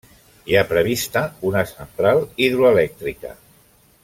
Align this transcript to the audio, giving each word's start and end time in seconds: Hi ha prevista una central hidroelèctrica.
Hi 0.51 0.55
ha 0.57 0.63
prevista 0.71 1.21
una 1.51 1.63
central 1.73 2.25
hidroelèctrica. 2.47 3.37